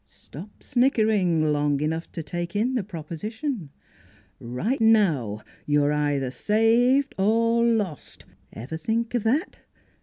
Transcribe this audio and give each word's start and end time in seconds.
Stop 0.23 0.63
snickering 0.63 1.43
long 1.51 1.79
enough 1.79 2.11
to 2.13 2.23
take 2.23 2.55
in 2.55 2.73
the 2.73 2.81
proposition: 2.83 3.69
right 4.39 4.81
now 4.81 5.41
you're 5.67 5.93
either 5.93 6.31
saved 6.31 7.13
or 7.19 7.63
lost! 7.63 8.25
Ever 8.51 8.77
think 8.77 9.13
of 9.13 9.21
that? 9.21 9.59